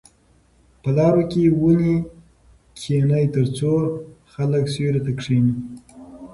[0.81, 1.95] په لارو کې ونې
[2.79, 3.73] کېنئ ترڅو
[4.33, 5.53] خلک سیوري ته کښېني.